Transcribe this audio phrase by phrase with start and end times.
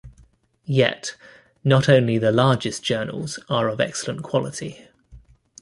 [0.65, 1.15] Yet,
[1.63, 4.87] not only the largest journals are of excellent quality.